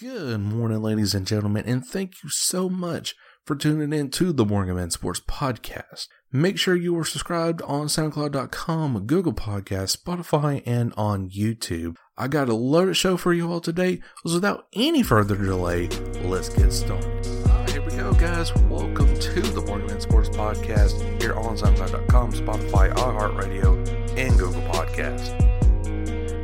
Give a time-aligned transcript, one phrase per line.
[0.00, 3.14] Good morning, ladies and gentlemen, and thank you so much
[3.44, 6.06] for tuning in to the Morgan Man Sports Podcast.
[6.32, 11.96] Make sure you are subscribed on SoundCloud.com, Google Podcasts, Spotify, and on YouTube.
[12.16, 14.00] I got a loaded show for you all today.
[14.24, 15.88] So without any further delay,
[16.22, 17.26] let's get started.
[17.68, 18.54] Here we go, guys.
[18.54, 25.49] Welcome to the Morgan Man Sports Podcast here on SoundCloud.com, Spotify, iHeartRadio, and Google Podcasts.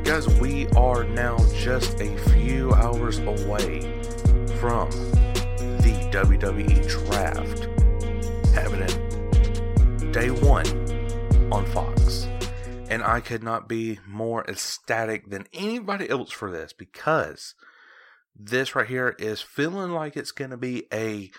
[0.07, 3.81] Guys, we are now just a few hours away
[4.61, 4.89] from
[5.83, 7.65] the WWE draft
[8.55, 10.65] happening day one
[11.53, 12.29] on Fox.
[12.89, 17.57] And I could not be more ecstatic than anybody else for this because
[18.37, 21.33] this right here is feeling like it's going to be a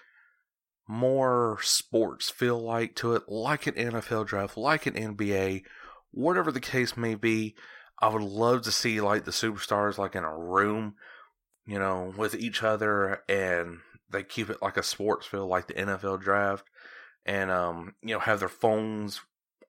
[0.90, 5.64] more sports feel like to it, like an NFL draft, like an NBA,
[6.12, 7.56] whatever the case may be.
[8.00, 10.96] I would love to see like the superstars like in a room,
[11.66, 15.74] you know, with each other and they keep it like a sports feel like the
[15.74, 16.66] NFL draft
[17.26, 19.22] and um, you know, have their phones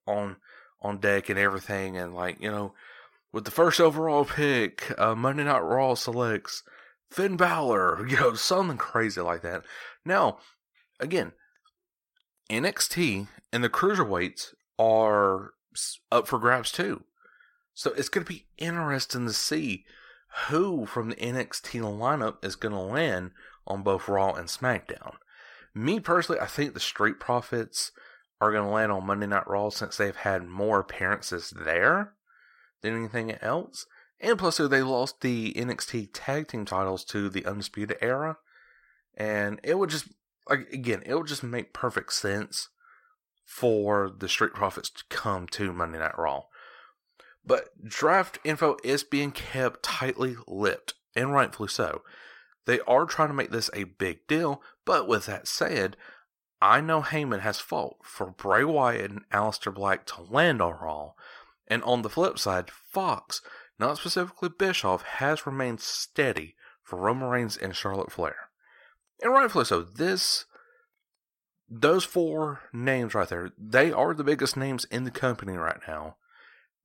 [0.07, 0.37] on
[0.81, 2.75] on deck and everything and like, you know,
[3.33, 6.63] with the first overall pick, uh, Monday Night Raw selects
[7.11, 9.65] Finn Balor, you know, something crazy like that.
[10.05, 10.39] Now,
[11.01, 11.33] again,
[12.51, 15.53] NXT and the cruiserweights are
[16.11, 17.05] up for grabs too.
[17.79, 19.85] So it's going to be interesting to see
[20.49, 23.31] who from the NXT lineup is going to land
[23.69, 25.15] on both Raw and SmackDown.
[25.77, 27.93] Me personally, I think the Street Profits
[28.41, 32.15] are going to land on Monday Night Raw since they've had more appearances there
[32.83, 33.87] than anything else.
[34.19, 38.39] And plus, they lost the NXT tag team titles to the Undisputed Era.
[39.17, 40.09] And it would just,
[40.49, 42.71] like, again, it would just make perfect sense
[43.45, 46.43] for the Street Profits to come to Monday Night Raw.
[47.49, 52.03] But draft info is being kept tightly lipped, and rightfully so.
[52.67, 55.97] They are trying to make this a big deal, but with that said,
[56.61, 61.13] I know Heyman has fought for Bray Wyatt and Aleister Black to land on Raw,
[61.67, 63.41] and on the flip side, Fox,
[63.79, 68.51] not specifically Bischoff, has remained steady for Roman Reigns and Charlotte Flair.
[69.23, 69.81] And rightfully so.
[69.81, 70.45] This,
[71.67, 76.17] those four names right there, they are the biggest names in the company right now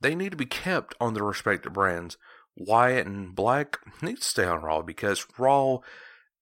[0.03, 2.17] they need to be kept on their respective brands.
[2.55, 5.79] Wyatt and Black need to stay on Raw because Raw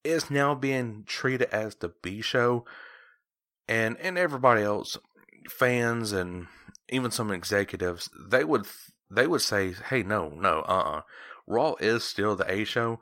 [0.03, 2.65] is now being treated as the B show,
[3.67, 4.97] and and everybody else,
[5.47, 6.47] fans and
[6.89, 8.65] even some executives, they would
[9.09, 10.97] they would say, "Hey, no, no, uh, uh-uh.
[10.97, 11.01] uh
[11.47, 12.99] Raw is still the A show."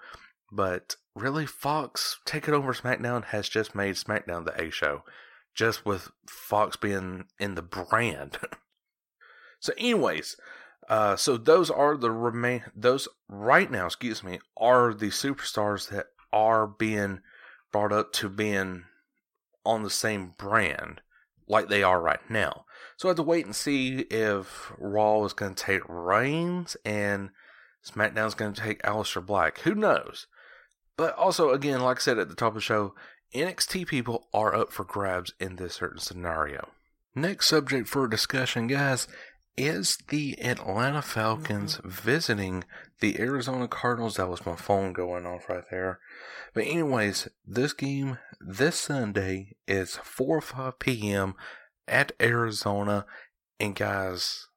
[0.51, 5.03] But really, Fox taking over SmackDown has just made SmackDown the A show,
[5.55, 8.37] just with Fox being in the brand.
[9.59, 10.37] So, anyways,
[10.89, 16.07] uh, so those are the remain those right now, excuse me, are the superstars that
[16.31, 17.21] are being
[17.71, 18.85] brought up to being
[19.65, 21.01] on the same brand
[21.47, 22.65] like they are right now.
[22.97, 27.29] So I have to wait and see if Raw is going to take Reigns and
[27.85, 29.59] SmackDown is going to take Aleister Black.
[29.59, 30.27] Who knows?
[30.97, 32.93] But also, again, like I said at the top of the show,
[33.33, 36.69] NXT people are up for grabs in this certain scenario.
[37.15, 39.07] Next subject for discussion, guys,
[39.57, 41.89] is the Atlanta Falcons mm-hmm.
[41.89, 42.63] visiting
[43.01, 44.15] the Arizona Cardinals.
[44.15, 45.99] That was my phone going off right there.
[46.53, 51.35] But anyways, this game this Sunday is 4 or 5 p.m.
[51.87, 53.05] at Arizona.
[53.59, 54.47] And guys,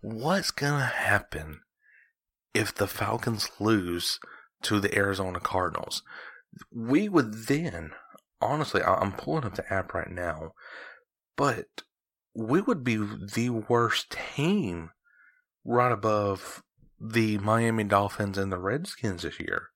[0.00, 1.60] what's going to happen
[2.52, 4.18] if the Falcons lose
[4.62, 6.02] to the Arizona Cardinals?
[6.72, 7.92] We would then,
[8.40, 10.52] honestly, I'm pulling up the app right now,
[11.36, 11.66] but
[12.34, 14.90] we would be the worst team
[15.64, 16.62] right above
[17.00, 19.68] the Miami Dolphins and the Redskins this year.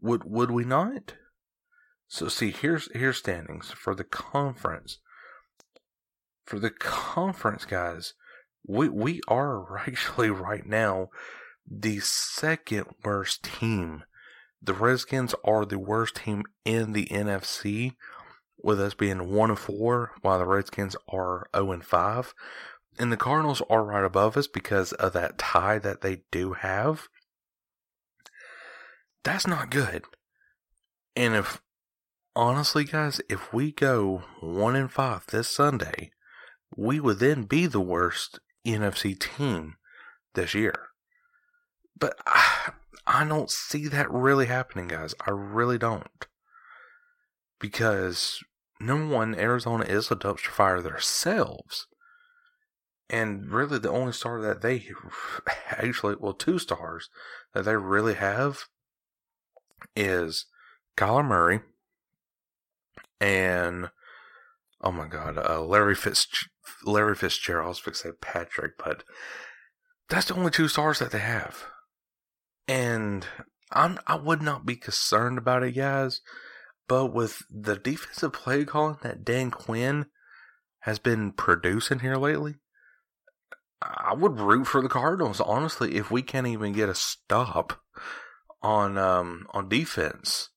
[0.00, 1.14] Would would we not?
[2.08, 4.98] So see, here's here's standings for the conference.
[6.44, 8.14] For the conference, guys,
[8.66, 11.10] we we are actually right now
[11.70, 14.04] the second worst team.
[14.62, 17.94] The Redskins are the worst team in the NFC,
[18.62, 22.34] with us being one and four, while the Redskins are zero and five.
[22.98, 27.08] And the Cardinals are right above us because of that tie that they do have.
[29.22, 30.04] That's not good.
[31.16, 31.60] And if
[32.34, 36.10] honestly, guys, if we go one and five this Sunday,
[36.76, 39.76] we would then be the worst NFC team
[40.34, 40.88] this year.
[41.98, 42.72] But I,
[43.06, 45.14] I don't see that really happening, guys.
[45.26, 46.26] I really don't.
[47.58, 48.40] Because,
[48.80, 51.86] number one, Arizona is a dumpster fire themselves.
[53.08, 54.86] And really, the only star that they
[55.70, 57.08] actually, well, two stars
[57.54, 58.64] that they really have
[59.96, 60.46] is
[60.96, 61.60] Kyler Murray
[63.20, 63.90] and,
[64.80, 66.26] oh my God, uh, Larry Fitz,
[66.84, 67.66] Larry Fitzgerald.
[67.66, 69.02] I was going to say Patrick, but
[70.08, 71.64] that's the only two stars that they have.
[72.66, 73.26] And
[73.72, 76.20] I'm, I would not be concerned about it, guys.
[76.90, 80.06] But with the defensive play calling that Dan Quinn
[80.80, 82.56] has been producing here lately,
[83.80, 85.40] I would root for the Cardinals.
[85.40, 87.80] Honestly, if we can't even get a stop
[88.60, 90.48] on um, on defense,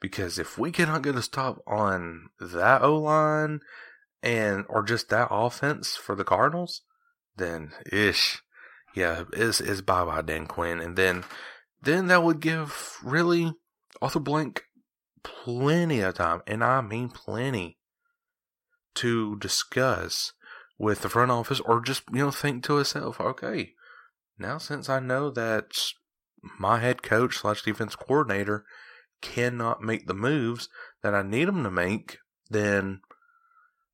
[0.00, 3.60] because if we cannot get a stop on that O line
[4.22, 6.80] and or just that offense for the Cardinals,
[7.36, 8.40] then ish,
[8.94, 11.22] yeah, is is bye bye Dan Quinn, and then
[11.82, 13.52] then that would give really
[14.00, 14.62] Arthur Blank
[15.24, 17.78] plenty of time, and I mean plenty,
[18.94, 20.32] to discuss
[20.78, 23.72] with the front office, or just you know think to himself, okay,
[24.38, 25.72] now since I know that
[26.58, 28.64] my head coach slash defense coordinator
[29.20, 30.68] cannot make the moves
[31.02, 32.18] that I need him to make,
[32.50, 33.00] then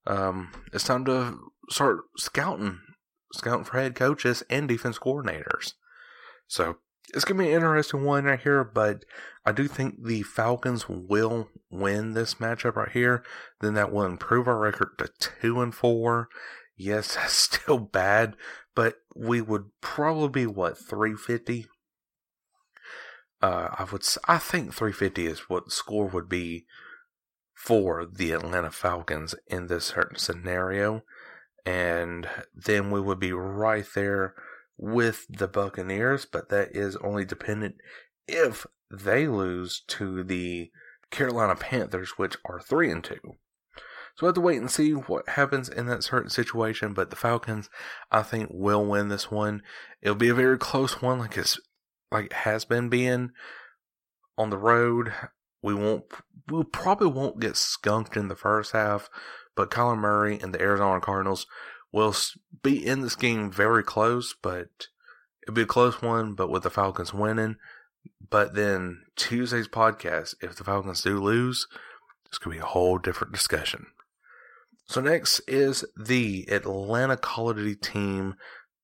[0.07, 1.39] um, it's time to
[1.71, 2.81] start scouting
[3.33, 5.75] scouting for head coaches and defense coordinators.
[6.47, 6.79] So
[7.13, 9.05] it's going to be an interesting one right here, but
[9.45, 13.25] I do think the Falcons will win this matchup right here.
[13.61, 16.29] Then that will improve our record to two and four.
[16.77, 18.37] Yes, that's still bad,
[18.75, 21.67] but we would probably be what 350.
[23.43, 26.67] Uh, I would, I think 350 is what score would be
[27.55, 31.03] for the Atlanta Falcons in this certain scenario
[31.67, 34.35] and then we would be right there
[34.81, 37.77] with the Buccaneers, but that is only dependent
[38.27, 40.71] if they lose to the
[41.11, 43.21] Carolina Panthers, which are three and two.
[44.17, 46.95] So we'll have to wait and see what happens in that certain situation.
[46.95, 47.69] But the Falcons,
[48.11, 49.63] I think, will win this one.
[50.01, 51.61] It'll be a very close one, like it's
[52.11, 53.31] like it has been being
[54.39, 55.13] on the road.
[55.63, 56.05] We won't,
[56.51, 59.11] we probably won't get skunked in the first half,
[59.55, 61.47] but Kyler Murray and the Arizona Cardinals
[61.93, 62.15] will
[62.63, 64.89] be in this game very close, but
[65.43, 67.57] it'll be a close one, but with the Falcons winning.
[68.31, 71.67] But then Tuesday's podcast, if the Falcons do lose,
[72.27, 73.87] it's going to be a whole different discussion.
[74.87, 78.35] So next is the Atlanta Call team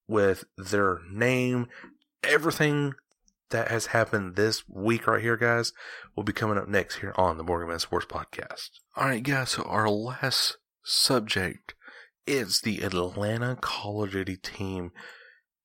[0.08, 1.66] with their name,
[2.22, 2.94] everything
[3.50, 5.72] that has happened this week right here, guys,
[6.14, 8.70] will be coming up next here on the Morgan Man Sports Podcast.
[8.96, 9.50] All right, guys.
[9.50, 11.74] So our last subject
[12.26, 14.92] is the Atlanta Call of Duty team,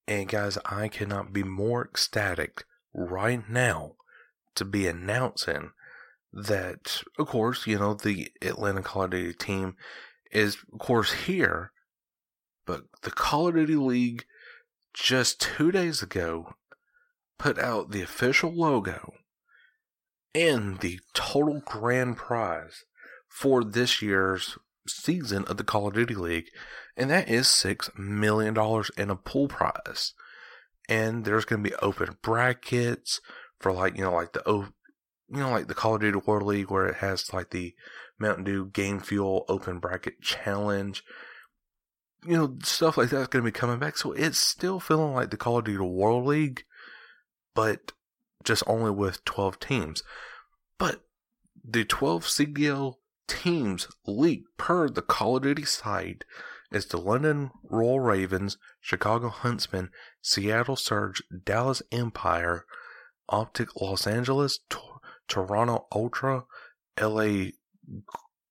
[0.07, 3.95] and guys, I cannot be more ecstatic right now
[4.55, 5.71] to be announcing
[6.33, 9.75] that, of course, you know the Atlanta Call of Duty team
[10.31, 11.71] is, of course, here,
[12.65, 14.25] but the Call of Duty League
[14.93, 16.53] just two days ago
[17.37, 19.13] put out the official logo
[20.35, 22.83] and the total grand prize
[23.27, 24.57] for this year's
[24.87, 26.49] season of the Call of Duty League,
[26.97, 28.55] and that is $6 million
[28.97, 30.13] in a pool prize.
[30.89, 33.21] And there's going to be open brackets
[33.59, 36.69] for like, you know, like the, you know, like the Call of Duty World League
[36.69, 37.73] where it has like the
[38.19, 41.03] Mountain Dew Game Fuel Open Bracket Challenge.
[42.25, 43.97] You know, stuff like that's going to be coming back.
[43.97, 46.65] So it's still feeling like the Call of Duty World League,
[47.55, 47.93] but
[48.43, 50.03] just only with 12 teams.
[50.77, 51.01] But
[51.63, 52.95] the 12 CDL
[53.31, 56.23] teams leaked per the Call of Duty site
[56.71, 59.89] is the London Royal Ravens, Chicago Huntsmen,
[60.21, 62.65] Seattle Surge, Dallas Empire,
[63.29, 64.59] Optic Los Angeles,
[65.27, 66.45] Toronto Ultra,
[66.99, 67.51] LA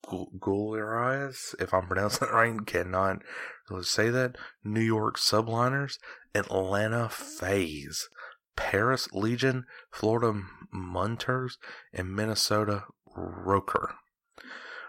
[0.07, 3.23] Gulerias, if I'm pronouncing that right, cannot
[3.69, 5.99] really say that, New York Subliners,
[6.35, 8.09] Atlanta FaZe,
[8.57, 11.59] Paris Legion, Florida Munters,
[11.93, 12.85] and Minnesota
[13.15, 13.95] Roker.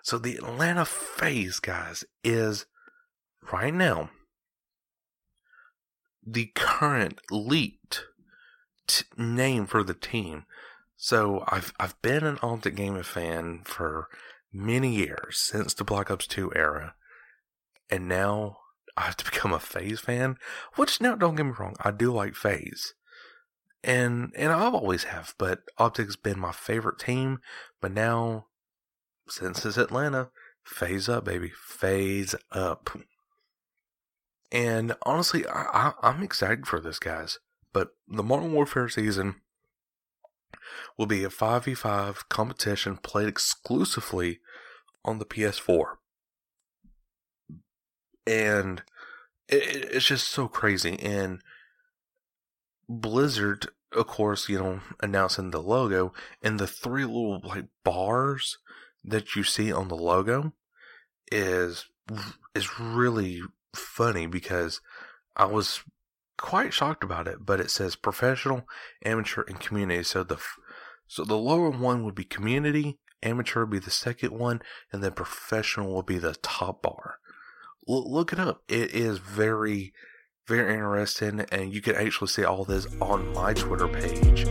[0.03, 2.65] So the Atlanta FaZe, guys, is
[3.51, 4.09] right now
[6.25, 8.05] the current leaked
[8.87, 10.45] t- name for the team.
[10.95, 14.07] So I've I've been an Optic Gaming fan for
[14.53, 16.95] many years since the Black Ops 2 era,
[17.89, 18.57] and now
[18.95, 20.37] I have to become a FaZe fan.
[20.75, 22.93] Which now, don't get me wrong, I do like FaZe,
[23.83, 27.39] and and I've always have, but Optic's been my favorite team.
[27.81, 28.45] But now,
[29.27, 30.29] since it's Atlanta,
[30.63, 32.89] FaZe up, baby, FaZe up.
[34.51, 37.39] And honestly, I, I'm excited for this, guys.
[37.73, 39.35] But the Modern Warfare season
[40.97, 44.39] will be a 5v5 competition played exclusively
[45.05, 45.95] on the PS4.
[48.27, 48.83] And
[49.47, 50.99] it, it's just so crazy.
[50.99, 51.41] And
[52.89, 58.57] Blizzard, of course, you know, announcing the logo and the three little like bars
[59.03, 60.53] that you see on the logo
[61.31, 61.85] is
[62.55, 63.41] is really
[63.73, 64.81] funny because
[65.35, 65.81] I was
[66.37, 68.67] quite shocked about it, but it says professional,
[69.05, 70.03] amateur, and community.
[70.03, 70.37] So the
[71.07, 75.13] so the lower one would be community, amateur would be the second one, and then
[75.13, 77.15] professional would be the top bar.
[77.87, 78.63] L- look it up.
[78.67, 79.93] It is very
[80.47, 84.45] very interesting, and you can actually see all this on my Twitter page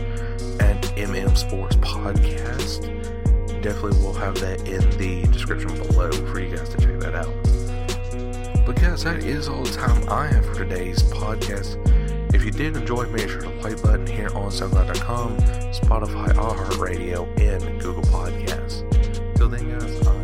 [0.59, 3.10] at MM Sports Podcast.
[3.61, 8.65] Definitely will have that in the description below for you guys to check that out.
[8.65, 11.77] But guys, that is all the time I have for today's podcast.
[12.33, 15.37] If you did enjoy, make sure to like button here on SoundCloud.com,
[15.73, 19.35] Spotify, iHeartRadio, and Google Podcasts.
[19.35, 20.21] Till then, guys, I'm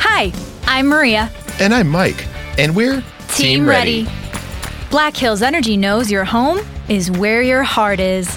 [0.00, 0.32] Hi,
[0.66, 1.30] I'm Maria.
[1.60, 2.26] And I'm Mike.
[2.58, 4.08] And we're Team, Ready.
[4.90, 8.36] Black Hills Energy knows your home is where your heart is,